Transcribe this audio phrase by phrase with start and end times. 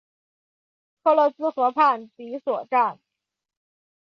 [1.03, 2.99] 克勒兹河畔比索站。